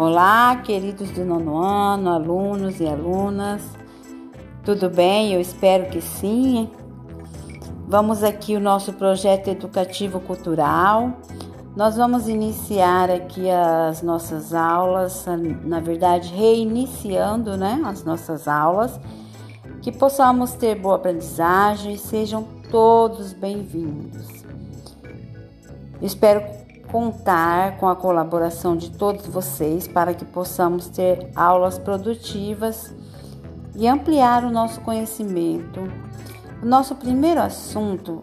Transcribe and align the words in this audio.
Olá, 0.00 0.56
queridos 0.64 1.10
do 1.10 1.26
nono 1.26 1.58
ano, 1.58 2.08
alunos 2.08 2.80
e 2.80 2.86
alunas. 2.88 3.60
Tudo 4.64 4.88
bem? 4.88 5.34
Eu 5.34 5.42
espero 5.42 5.90
que 5.90 6.00
sim. 6.00 6.70
Vamos 7.86 8.24
aqui 8.24 8.56
o 8.56 8.60
nosso 8.60 8.94
projeto 8.94 9.48
educativo 9.48 10.18
cultural. 10.18 11.12
Nós 11.76 11.98
vamos 11.98 12.30
iniciar 12.30 13.10
aqui 13.10 13.50
as 13.50 14.00
nossas 14.00 14.54
aulas, 14.54 15.26
na 15.66 15.80
verdade, 15.80 16.32
reiniciando, 16.32 17.58
né, 17.58 17.82
as 17.84 18.02
nossas 18.02 18.48
aulas, 18.48 18.98
que 19.82 19.92
possamos 19.92 20.54
ter 20.54 20.76
boa 20.76 20.96
aprendizagem 20.96 21.92
e 21.92 21.98
sejam 21.98 22.42
todos 22.70 23.34
bem-vindos. 23.34 24.46
Espero 26.00 26.59
contar 26.90 27.76
com 27.78 27.88
a 27.88 27.96
colaboração 27.96 28.76
de 28.76 28.90
todos 28.90 29.26
vocês 29.26 29.86
para 29.86 30.12
que 30.14 30.24
possamos 30.24 30.88
ter 30.88 31.30
aulas 31.34 31.78
produtivas 31.78 32.94
e 33.76 33.86
ampliar 33.86 34.44
o 34.44 34.50
nosso 34.50 34.80
conhecimento. 34.80 35.80
O 36.62 36.66
nosso 36.66 36.94
primeiro 36.94 37.40
assunto 37.40 38.22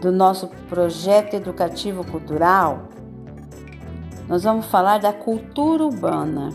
do 0.00 0.12
nosso 0.12 0.48
projeto 0.68 1.34
educativo 1.34 2.04
cultural, 2.04 2.84
nós 4.28 4.44
vamos 4.44 4.66
falar 4.66 4.98
da 4.98 5.12
cultura 5.12 5.84
urbana. 5.84 6.52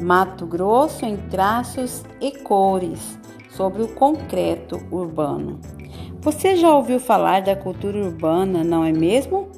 Mato 0.00 0.46
Grosso 0.46 1.04
em 1.04 1.16
traços 1.16 2.02
e 2.20 2.32
cores 2.38 3.18
sobre 3.50 3.82
o 3.82 3.88
concreto 3.88 4.80
urbano. 4.90 5.60
Você 6.22 6.54
já 6.54 6.70
ouviu 6.70 7.00
falar 7.00 7.40
da 7.40 7.56
cultura 7.56 7.98
urbana, 7.98 8.62
não 8.62 8.84
é 8.84 8.92
mesmo? 8.92 9.48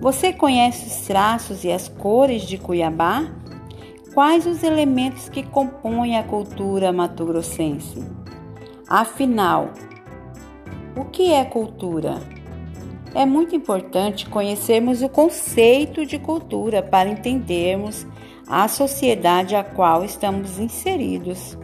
Você 0.00 0.32
conhece 0.32 0.86
os 0.86 1.06
traços 1.06 1.64
e 1.64 1.70
as 1.70 1.86
cores 1.86 2.42
de 2.42 2.56
Cuiabá? 2.56 3.30
Quais 4.14 4.46
os 4.46 4.62
elementos 4.62 5.28
que 5.28 5.42
compõem 5.42 6.16
a 6.16 6.22
cultura 6.22 6.92
mato-grossense? 6.92 8.02
Afinal, 8.88 9.70
o 10.96 11.04
que 11.04 11.30
é 11.30 11.44
cultura? 11.44 12.20
É 13.14 13.26
muito 13.26 13.54
importante 13.54 14.28
conhecermos 14.30 15.02
o 15.02 15.10
conceito 15.10 16.06
de 16.06 16.18
cultura 16.18 16.82
para 16.82 17.10
entendermos 17.10 18.06
a 18.48 18.66
sociedade 18.66 19.54
a 19.54 19.62
qual 19.62 20.02
estamos 20.02 20.58
inseridos. 20.58 21.58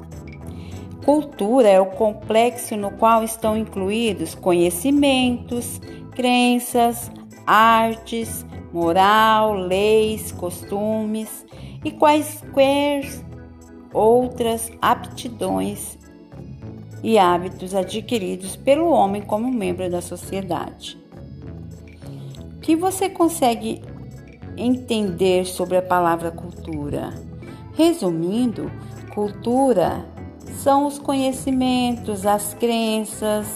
Cultura 1.09 1.67
é 1.71 1.81
o 1.81 1.87
complexo 1.87 2.77
no 2.77 2.91
qual 2.91 3.25
estão 3.25 3.57
incluídos 3.57 4.35
conhecimentos, 4.35 5.81
crenças, 6.15 7.11
artes, 7.47 8.45
moral, 8.75 9.55
leis, 9.55 10.33
costumes 10.33 11.47
e 11.83 11.93
quaisquer 11.93 13.09
outras 13.91 14.71
aptidões 14.83 15.97
e 17.03 17.19
hábitos 17.19 17.75
adquiridos 17.75 18.55
pelo 18.55 18.91
homem 18.91 19.23
como 19.23 19.51
membro 19.51 19.89
da 19.89 20.03
sociedade. 20.03 21.03
O 22.55 22.61
que 22.61 22.77
você 22.77 23.09
consegue 23.09 23.81
entender 24.59 25.47
sobre 25.47 25.79
a 25.79 25.83
palavra 25.83 26.31
cultura? 26.31 27.15
Resumindo, 27.75 28.71
cultura 29.15 30.18
são 30.59 30.87
os 30.87 30.99
conhecimentos, 30.99 32.27
as 32.27 32.53
crenças, 32.53 33.47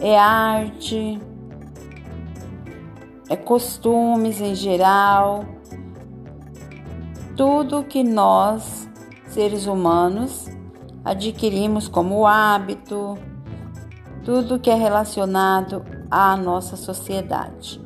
é 0.00 0.16
arte, 0.16 1.20
é 3.28 3.34
costumes 3.34 4.40
em 4.40 4.54
geral, 4.54 5.44
tudo 7.36 7.82
que 7.82 8.04
nós, 8.04 8.88
seres 9.26 9.66
humanos, 9.66 10.48
adquirimos 11.04 11.88
como 11.88 12.24
hábito, 12.24 13.18
tudo 14.24 14.60
que 14.60 14.70
é 14.70 14.74
relacionado 14.76 15.84
à 16.08 16.36
nossa 16.36 16.76
sociedade. 16.76 17.81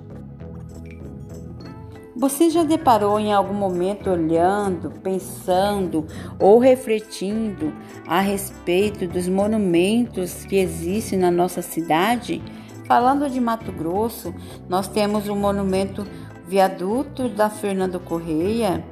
Você 2.18 2.48
já 2.48 2.62
deparou 2.62 3.20
em 3.20 3.30
algum 3.30 3.52
momento 3.52 4.08
olhando, 4.08 4.90
pensando 5.02 6.06
ou 6.40 6.58
refletindo 6.58 7.74
a 8.06 8.20
respeito 8.20 9.06
dos 9.06 9.28
monumentos 9.28 10.42
que 10.46 10.56
existem 10.56 11.18
na 11.18 11.30
nossa 11.30 11.60
cidade? 11.60 12.42
Falando 12.86 13.28
de 13.28 13.38
Mato 13.38 13.70
Grosso, 13.70 14.34
nós 14.66 14.88
temos 14.88 15.28
o 15.28 15.36
monumento 15.36 16.06
Viaduto 16.48 17.28
da 17.28 17.50
Fernando 17.50 18.00
Correia, 18.00 18.82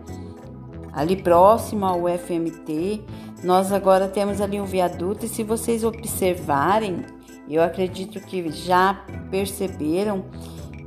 ali 0.92 1.16
próximo 1.16 1.86
ao 1.86 2.02
FMT. 2.06 3.00
Nós 3.42 3.72
agora 3.72 4.06
temos 4.06 4.38
ali 4.38 4.60
um 4.60 4.66
viaduto 4.66 5.24
e 5.24 5.28
se 5.30 5.42
vocês 5.42 5.82
observarem, 5.82 7.06
eu 7.48 7.62
acredito 7.62 8.20
que 8.20 8.50
já 8.50 9.02
perceberam 9.30 10.26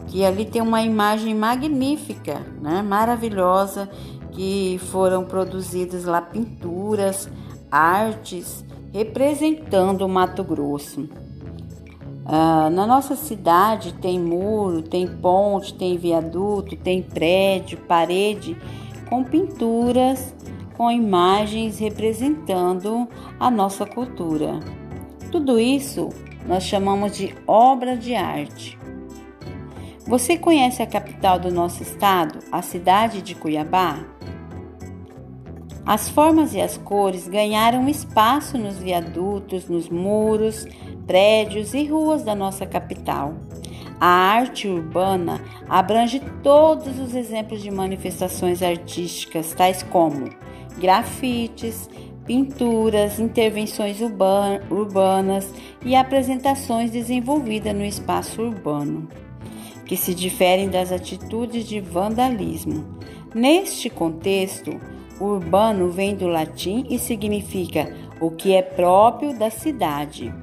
que 0.08 0.24
ali 0.24 0.46
tem 0.46 0.62
uma 0.62 0.82
imagem 0.82 1.36
magnífica, 1.36 2.46
né? 2.62 2.82
maravilhosa, 2.82 3.90
que 4.32 4.80
foram 4.92 5.26
produzidas 5.26 6.06
lá 6.06 6.22
pinturas, 6.22 7.30
artes 7.72 8.66
representando 8.94 10.02
o 10.02 10.10
Mato 10.10 10.44
Grosso. 10.44 11.10
Ah, 12.26 12.70
na 12.70 12.86
nossa 12.86 13.16
cidade 13.16 13.94
tem 13.94 14.20
muro, 14.20 14.82
tem 14.82 15.08
ponte, 15.08 15.74
tem 15.74 15.98
viaduto, 15.98 16.76
tem 16.76 17.02
prédio, 17.02 17.78
parede 17.88 18.58
com 19.10 19.24
pinturas, 19.24 20.36
com 20.76 20.92
imagens 20.92 21.80
representando 21.80 23.08
a 23.40 23.50
nossa 23.50 23.86
cultura. 23.86 24.60
Tudo 25.32 25.60
isso 25.60 26.10
nós 26.46 26.64
chamamos 26.64 27.16
de 27.18 27.34
obra 27.48 27.98
de 27.98 28.14
arte. 28.14 28.78
Você 30.08 30.38
conhece 30.38 30.82
a 30.82 30.88
capital 30.88 31.38
do 31.38 31.52
nosso 31.52 31.84
estado, 31.84 32.40
a 32.50 32.62
cidade 32.62 33.22
de 33.22 33.36
Cuiabá? 33.36 34.06
As 35.86 36.08
formas 36.08 36.54
e 36.54 36.62
as 36.62 36.78
cores 36.78 37.28
ganharam 37.28 37.90
espaço 37.90 38.58
nos 38.58 38.78
viadutos, 38.78 39.68
nos 39.68 39.90
muros, 39.90 40.66
prédios 41.06 41.74
e 41.74 41.84
ruas 41.84 42.24
da 42.24 42.34
nossa 42.34 42.66
capital. 42.66 43.34
A 44.00 44.08
arte 44.08 44.70
urbana 44.70 45.42
abrange 45.68 46.22
todos 46.42 46.98
os 47.00 47.14
exemplos 47.14 47.62
de 47.62 47.70
manifestações 47.70 48.64
artísticas, 48.64 49.54
tais 49.54 49.84
como 49.84 50.30
grafites, 50.80 51.90
pinturas, 52.26 53.20
intervenções 53.20 54.00
urbanas 54.70 55.54
e 55.84 55.98
apresentações 55.98 56.92
desenvolvidas 56.92 57.76
no 57.76 57.84
espaço 57.84 58.42
urbano 58.42 59.10
que 59.88 59.96
se 59.96 60.14
diferem 60.14 60.70
das 60.70 60.92
atitudes 60.92 61.68
de 61.68 61.80
vandalismo. 61.80 62.86
Neste 63.34 63.90
contexto, 63.90 64.80
urbano 65.20 65.90
vem 65.90 66.16
do 66.16 66.28
latim 66.28 66.86
e 66.90 67.00
significa 67.00 67.96
o 68.20 68.32
que 68.32 68.54
é 68.54 68.62
próprio 68.62 69.38
da 69.38 69.50
cidade. 69.50 70.34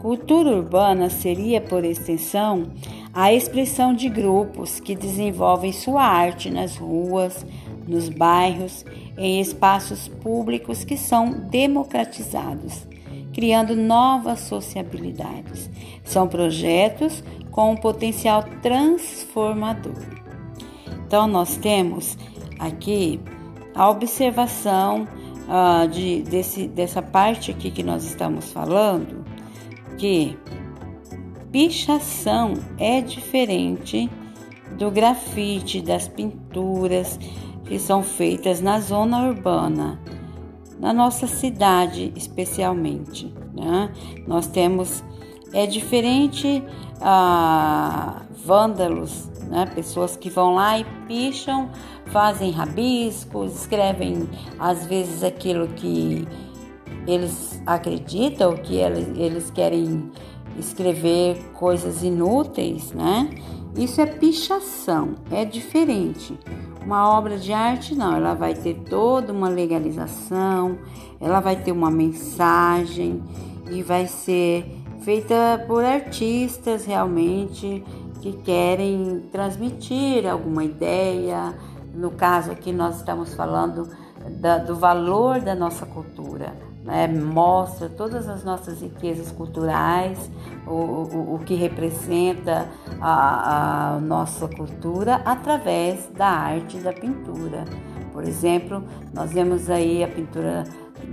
Cultura 0.00 0.50
urbana 0.50 1.08
seria, 1.08 1.60
por 1.60 1.84
extensão, 1.84 2.72
a 3.14 3.32
expressão 3.32 3.94
de 3.94 4.08
grupos 4.08 4.80
que 4.80 4.96
desenvolvem 4.96 5.72
sua 5.72 6.02
arte 6.02 6.50
nas 6.50 6.76
ruas, 6.76 7.46
nos 7.86 8.08
bairros, 8.08 8.84
em 9.16 9.40
espaços 9.40 10.08
públicos 10.08 10.82
que 10.82 10.96
são 10.96 11.30
democratizados, 11.48 12.86
criando 13.32 13.74
novas 13.74 14.40
sociabilidades. 14.40 15.70
São 16.04 16.28
projetos 16.28 17.22
com 17.50 17.72
um 17.72 17.76
potencial 17.76 18.44
transformador. 18.62 19.96
Então, 21.06 21.26
nós 21.26 21.56
temos 21.56 22.16
aqui 22.58 23.20
a 23.74 23.88
observação 23.88 25.06
uh, 25.48 25.88
de, 25.88 26.22
desse, 26.22 26.66
dessa 26.68 27.02
parte 27.02 27.50
aqui 27.50 27.70
que 27.70 27.82
nós 27.82 28.04
estamos 28.04 28.52
falando, 28.52 29.24
que 29.98 30.36
pichação 31.50 32.54
é 32.78 33.00
diferente 33.00 34.10
do 34.78 34.90
grafite, 34.90 35.82
das 35.82 36.08
pinturas 36.08 37.18
que 37.64 37.78
são 37.78 38.02
feitas 38.02 38.60
na 38.60 38.80
zona 38.80 39.28
urbana, 39.28 40.00
na 40.82 40.92
nossa 40.92 41.28
cidade 41.28 42.12
especialmente. 42.16 43.32
Né? 43.54 43.90
Nós 44.26 44.48
temos 44.48 45.02
é 45.52 45.64
diferente 45.64 46.62
a 47.00 48.22
vândalos, 48.44 49.30
né? 49.48 49.66
pessoas 49.74 50.16
que 50.16 50.28
vão 50.28 50.54
lá 50.54 50.78
e 50.78 50.84
picham, 51.06 51.70
fazem 52.06 52.50
rabiscos, 52.50 53.54
escrevem 53.54 54.28
às 54.58 54.84
vezes 54.86 55.22
aquilo 55.22 55.68
que 55.68 56.26
eles 57.06 57.62
acreditam, 57.64 58.56
que 58.56 58.74
eles, 58.76 59.06
eles 59.16 59.50
querem 59.50 60.10
escrever 60.58 61.36
coisas 61.52 62.02
inúteis, 62.02 62.92
né? 62.92 63.30
Isso 63.76 64.00
é 64.00 64.06
pichação, 64.06 65.14
é 65.30 65.44
diferente. 65.44 66.38
Uma 66.84 67.16
obra 67.16 67.38
de 67.38 67.52
arte 67.52 67.94
não, 67.94 68.16
ela 68.16 68.34
vai 68.34 68.54
ter 68.54 68.74
toda 68.88 69.32
uma 69.32 69.48
legalização, 69.48 70.78
ela 71.20 71.40
vai 71.40 71.56
ter 71.56 71.70
uma 71.70 71.90
mensagem 71.90 73.22
e 73.70 73.82
vai 73.82 74.06
ser 74.06 74.82
feita 75.02 75.64
por 75.66 75.84
artistas 75.84 76.84
realmente 76.84 77.84
que 78.20 78.32
querem 78.32 79.24
transmitir 79.30 80.28
alguma 80.28 80.64
ideia. 80.64 81.54
No 81.94 82.10
caso 82.10 82.50
aqui 82.50 82.72
nós 82.72 82.96
estamos 82.96 83.34
falando 83.34 83.88
da, 84.40 84.58
do 84.58 84.74
valor 84.76 85.40
da 85.40 85.54
nossa 85.54 85.86
cultura. 85.86 86.71
Né? 86.84 87.06
Mostra 87.06 87.88
todas 87.88 88.28
as 88.28 88.42
nossas 88.44 88.80
riquezas 88.80 89.30
culturais, 89.30 90.30
o, 90.66 90.70
o, 90.70 91.34
o 91.34 91.38
que 91.40 91.54
representa 91.54 92.68
a, 93.00 93.94
a 93.94 94.00
nossa 94.00 94.48
cultura 94.48 95.22
através 95.24 96.08
da 96.16 96.26
arte 96.26 96.78
da 96.78 96.92
pintura. 96.92 97.64
Por 98.12 98.24
exemplo, 98.24 98.84
nós 99.14 99.32
vemos 99.32 99.70
aí 99.70 100.04
a 100.04 100.08
pintura 100.08 100.64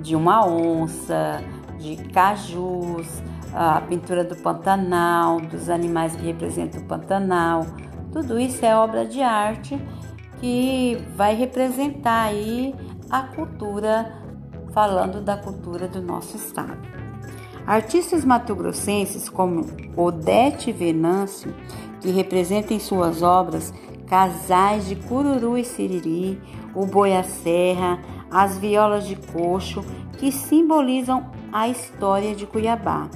de 0.01 0.15
uma 0.15 0.45
onça, 0.45 1.41
de 1.77 1.95
cajus, 2.11 3.07
a 3.53 3.81
pintura 3.81 4.23
do 4.23 4.35
Pantanal, 4.35 5.39
dos 5.39 5.69
animais 5.69 6.15
que 6.15 6.25
representam 6.25 6.81
o 6.81 6.85
Pantanal. 6.85 7.65
Tudo 8.11 8.39
isso 8.39 8.65
é 8.65 8.75
obra 8.75 9.05
de 9.05 9.21
arte 9.21 9.79
que 10.39 10.97
vai 11.15 11.35
representar 11.35 12.27
aí 12.27 12.75
a 13.09 13.23
cultura, 13.23 14.18
falando 14.73 15.21
da 15.21 15.37
cultura 15.37 15.87
do 15.87 16.01
nosso 16.01 16.37
estado. 16.37 16.79
Artistas 17.65 18.25
matogrossenses 18.25 19.29
como 19.29 19.65
Odete 19.95 20.71
Venâncio, 20.71 21.53
que 22.01 22.09
representam 22.09 22.75
em 22.75 22.79
suas 22.79 23.21
obras 23.21 23.73
casais 24.07 24.87
de 24.87 24.95
cururu 24.95 25.57
e 25.57 25.63
siriri, 25.63 26.41
o 26.73 26.85
boi 26.85 27.11
serra, 27.23 27.99
as 28.31 28.57
violas 28.57 29.05
de 29.05 29.15
coxo, 29.15 29.83
que 30.17 30.31
simbolizam 30.31 31.29
a 31.51 31.67
história 31.67 32.35
de 32.35 32.45
Cuiabá, 32.45 33.09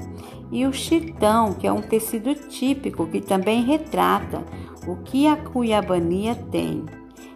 e 0.51 0.65
o 0.67 0.73
chitão, 0.73 1.53
que 1.53 1.65
é 1.65 1.71
um 1.71 1.81
tecido 1.81 2.35
típico 2.35 3.07
que 3.07 3.21
também 3.21 3.63
retrata 3.63 4.43
o 4.87 4.97
que 4.97 5.27
a 5.27 5.35
cuiabania 5.35 6.35
tem. 6.35 6.85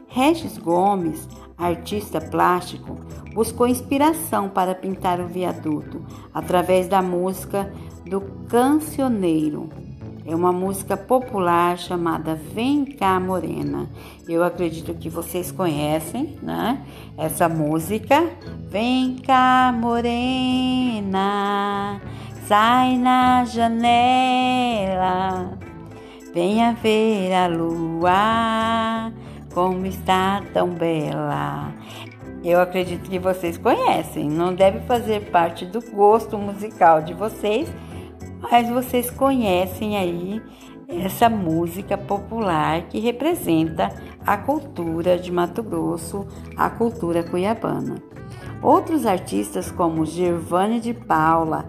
Regis 0.07 0.57
Gomes, 0.57 1.27
artista 1.57 2.21
plástico, 2.21 2.97
buscou 3.33 3.67
inspiração 3.67 4.47
para 4.47 4.75
pintar 4.75 5.19
o 5.19 5.27
viaduto 5.27 6.05
através 6.33 6.87
da 6.87 7.01
música 7.01 7.73
do 8.05 8.21
Cancioneiro. 8.47 9.69
É 10.25 10.35
uma 10.35 10.51
música 10.51 10.97
popular 10.97 11.77
chamada 11.77 12.35
Vem 12.35 12.83
cá 12.83 13.17
Morena. 13.17 13.89
Eu 14.27 14.43
acredito 14.43 14.93
que 14.93 15.09
vocês 15.09 15.53
conhecem, 15.53 16.37
né? 16.43 16.85
Essa 17.17 17.47
música. 17.47 18.29
Vem 18.69 19.15
cá 19.15 19.73
Morena, 19.73 21.21
sai 22.45 22.97
na 22.97 23.45
janela, 23.45 23.97
venha 26.33 26.73
ver 26.73 27.33
a 27.33 27.47
lua 27.47 29.13
como 29.57 29.87
está 29.87 30.43
tão 30.53 30.69
bela. 30.69 31.73
Eu 32.43 32.61
acredito 32.61 33.09
que 33.09 33.17
vocês 33.17 33.57
conhecem, 33.57 34.29
não 34.29 34.53
deve 34.53 34.81
fazer 34.81 35.31
parte 35.31 35.65
do 35.65 35.81
gosto 35.81 36.37
musical 36.37 37.01
de 37.01 37.15
vocês, 37.15 37.67
mas 38.39 38.69
vocês 38.69 39.09
conhecem 39.09 39.97
aí 39.97 40.39
essa 40.87 41.27
música 41.27 41.97
popular 41.97 42.83
que 42.83 42.99
representa 42.99 43.89
a 44.23 44.37
cultura 44.37 45.17
de 45.17 45.31
Mato 45.31 45.63
Grosso, 45.63 46.27
a 46.55 46.69
cultura 46.69 47.23
cuiabana. 47.23 47.95
Outros 48.61 49.07
artistas 49.07 49.71
como 49.71 50.05
Gervane 50.05 50.79
de 50.79 50.93
Paula, 50.93 51.65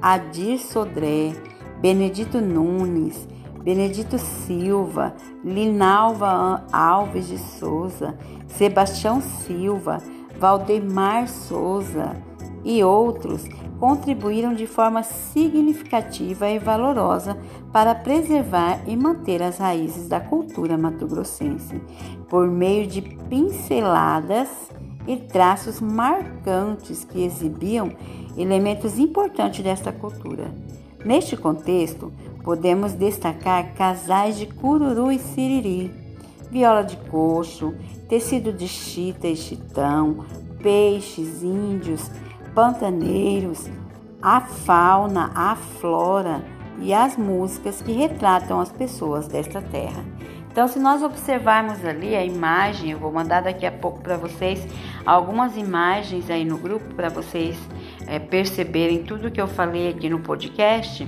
Adir 0.00 0.58
Sodré, 0.58 1.34
Benedito 1.82 2.40
Nunes, 2.40 3.28
Benedito 3.66 4.16
Silva, 4.16 5.12
Linalva 5.42 6.64
Alves 6.72 7.26
de 7.26 7.36
Souza, 7.36 8.16
Sebastião 8.46 9.20
Silva, 9.20 10.00
Valdemar 10.38 11.26
Souza 11.26 12.14
e 12.64 12.84
outros 12.84 13.44
contribuíram 13.80 14.54
de 14.54 14.68
forma 14.68 15.02
significativa 15.02 16.48
e 16.48 16.60
valorosa 16.60 17.36
para 17.72 17.92
preservar 17.92 18.84
e 18.86 18.96
manter 18.96 19.42
as 19.42 19.58
raízes 19.58 20.06
da 20.06 20.20
cultura 20.20 20.78
mato-grossense, 20.78 21.82
por 22.28 22.48
meio 22.48 22.86
de 22.86 23.02
pinceladas 23.02 24.48
e 25.08 25.16
traços 25.16 25.80
marcantes 25.80 27.04
que 27.04 27.24
exibiam 27.24 27.90
elementos 28.36 28.96
importantes 28.96 29.64
desta 29.64 29.90
cultura. 29.90 30.54
Neste 31.06 31.36
contexto, 31.36 32.12
podemos 32.42 32.92
destacar 32.92 33.74
casais 33.74 34.36
de 34.36 34.44
cururu 34.44 35.12
e 35.12 35.20
siriri, 35.20 35.94
viola 36.50 36.82
de 36.82 36.96
coxo, 36.96 37.76
tecido 38.08 38.52
de 38.52 38.66
chita 38.66 39.28
e 39.28 39.36
chitão, 39.36 40.26
peixes, 40.60 41.44
índios, 41.44 42.10
pantaneiros, 42.56 43.70
a 44.20 44.40
fauna, 44.40 45.30
a 45.32 45.54
flora 45.54 46.44
e 46.80 46.92
as 46.92 47.16
músicas 47.16 47.80
que 47.80 47.92
retratam 47.92 48.58
as 48.58 48.72
pessoas 48.72 49.28
desta 49.28 49.62
terra. 49.62 50.04
Então, 50.50 50.66
se 50.66 50.80
nós 50.80 51.04
observarmos 51.04 51.84
ali 51.84 52.16
a 52.16 52.24
imagem, 52.24 52.90
eu 52.90 52.98
vou 52.98 53.12
mandar 53.12 53.42
daqui 53.42 53.64
a 53.64 53.70
pouco 53.70 54.00
para 54.00 54.16
vocês 54.16 54.66
algumas 55.04 55.56
imagens 55.56 56.28
aí 56.28 56.44
no 56.44 56.58
grupo 56.58 56.96
para 56.96 57.10
vocês 57.10 57.56
é, 58.06 58.18
perceberem 58.18 59.02
tudo 59.02 59.30
que 59.30 59.40
eu 59.40 59.48
falei 59.48 59.90
aqui 59.90 60.08
no 60.08 60.20
podcast. 60.20 61.06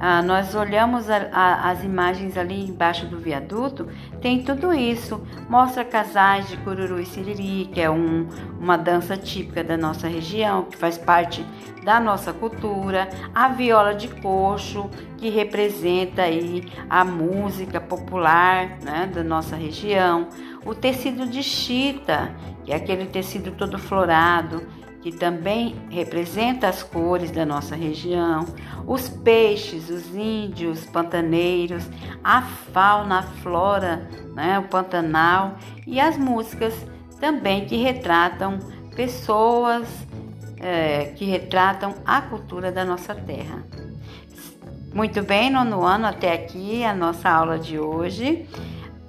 Ah, 0.00 0.22
nós 0.22 0.54
olhamos 0.54 1.10
a, 1.10 1.28
a, 1.32 1.70
as 1.70 1.82
imagens 1.82 2.36
ali 2.36 2.64
embaixo 2.68 3.04
do 3.06 3.18
viaduto, 3.18 3.88
tem 4.20 4.44
tudo 4.44 4.72
isso. 4.72 5.20
Mostra 5.48 5.84
casais 5.84 6.48
de 6.48 6.56
cururu 6.58 7.00
e 7.00 7.06
siriri, 7.06 7.68
que 7.72 7.80
é 7.80 7.90
um, 7.90 8.28
uma 8.60 8.78
dança 8.78 9.16
típica 9.16 9.64
da 9.64 9.76
nossa 9.76 10.06
região, 10.06 10.64
que 10.64 10.76
faz 10.76 10.96
parte 10.96 11.44
da 11.82 11.98
nossa 11.98 12.32
cultura. 12.32 13.08
A 13.34 13.48
viola 13.48 13.92
de 13.92 14.06
coxo, 14.06 14.88
que 15.16 15.30
representa 15.30 16.22
aí 16.22 16.64
a 16.88 17.04
música 17.04 17.80
popular 17.80 18.78
né, 18.80 19.10
da 19.12 19.24
nossa 19.24 19.56
região. 19.56 20.28
O 20.64 20.76
tecido 20.76 21.26
de 21.26 21.42
chita, 21.42 22.32
que 22.64 22.72
é 22.72 22.76
aquele 22.76 23.06
tecido 23.06 23.50
todo 23.50 23.76
florado, 23.78 24.62
que 25.00 25.12
também 25.12 25.76
representa 25.90 26.68
as 26.68 26.82
cores 26.82 27.30
da 27.30 27.46
nossa 27.46 27.76
região, 27.76 28.46
os 28.86 29.08
peixes, 29.08 29.88
os 29.88 30.14
índios 30.14 30.84
pantaneiros, 30.86 31.84
a 32.22 32.42
fauna, 32.42 33.20
a 33.20 33.22
flora, 33.22 34.08
né, 34.34 34.58
o 34.58 34.64
Pantanal 34.64 35.56
e 35.86 36.00
as 36.00 36.16
músicas 36.16 36.74
também 37.20 37.64
que 37.66 37.76
retratam 37.76 38.58
pessoas, 38.94 39.88
é, 40.60 41.12
que 41.16 41.24
retratam 41.24 41.94
a 42.04 42.20
cultura 42.20 42.72
da 42.72 42.84
nossa 42.84 43.14
terra. 43.14 43.64
Muito 44.92 45.22
bem, 45.22 45.50
nono 45.50 45.84
ano 45.84 46.06
até 46.06 46.32
aqui 46.32 46.82
a 46.82 46.94
nossa 46.94 47.28
aula 47.28 47.58
de 47.58 47.78
hoje. 47.78 48.48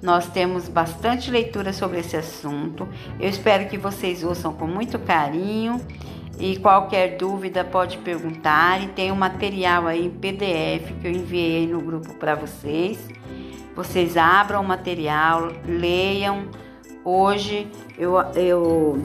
Nós 0.02 0.26
temos 0.28 0.68
bastante 0.68 1.30
leitura 1.30 1.72
sobre 1.72 1.98
esse 1.98 2.16
assunto. 2.16 2.88
Eu 3.18 3.28
espero 3.28 3.68
que 3.68 3.76
vocês 3.76 4.24
ouçam 4.24 4.52
com 4.52 4.66
muito 4.66 4.98
carinho 4.98 5.80
e 6.38 6.56
qualquer 6.56 7.18
dúvida 7.18 7.62
pode 7.62 7.98
perguntar. 7.98 8.82
E 8.82 8.88
tem 8.88 9.12
um 9.12 9.16
material 9.16 9.86
aí 9.86 10.06
em 10.06 10.10
PDF 10.10 10.92
que 11.00 11.06
eu 11.06 11.10
enviei 11.10 11.66
no 11.66 11.80
grupo 11.80 12.14
para 12.14 12.34
vocês. 12.34 12.98
Vocês 13.76 14.16
abram 14.16 14.62
o 14.62 14.66
material, 14.66 15.52
leiam. 15.66 16.48
Hoje 17.04 17.70
eu, 17.98 18.14
eu 18.34 19.02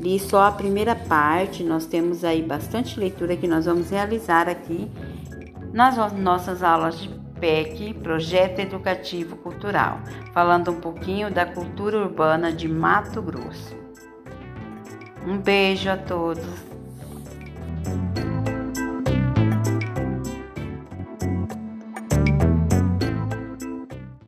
li 0.00 0.18
só 0.18 0.46
a 0.46 0.52
primeira 0.52 0.96
parte. 0.96 1.62
Nós 1.62 1.84
temos 1.84 2.24
aí 2.24 2.42
bastante 2.42 2.98
leitura 2.98 3.36
que 3.36 3.46
nós 3.46 3.66
vamos 3.66 3.90
realizar 3.90 4.48
aqui 4.48 4.90
nas 5.74 5.96
nossas 6.14 6.62
aulas 6.62 6.98
de 6.98 7.21
PEC, 7.42 7.92
Projeto 7.94 8.60
Educativo 8.60 9.34
Cultural, 9.34 10.00
falando 10.32 10.70
um 10.70 10.80
pouquinho 10.80 11.28
da 11.28 11.44
cultura 11.44 11.98
urbana 11.98 12.52
de 12.52 12.68
Mato 12.68 13.20
Grosso. 13.20 13.76
Um 15.26 15.38
beijo 15.38 15.90
a 15.90 15.96
todos. 15.96 16.71